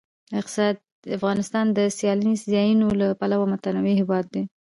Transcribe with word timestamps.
افغانستان 1.17 1.65
د 1.77 1.79
سیلاني 1.97 2.33
ځایونو 2.53 2.87
له 3.01 3.07
پلوه 3.19 3.45
متنوع 3.51 3.93
هېواد 4.01 4.25
دی. 4.33 4.43